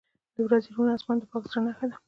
[0.35, 1.95] •د ورځې روڼ آسمان د پاک زړه نښه ده.